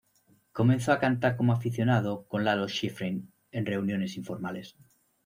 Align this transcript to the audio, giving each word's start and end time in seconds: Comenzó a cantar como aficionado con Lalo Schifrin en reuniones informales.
Comenzó 0.51 0.93
a 0.93 0.99
cantar 0.99 1.37
como 1.37 1.53
aficionado 1.53 2.25
con 2.27 2.43
Lalo 2.43 2.67
Schifrin 2.67 3.31
en 3.51 3.67
reuniones 3.67 4.17
informales. 4.17 4.75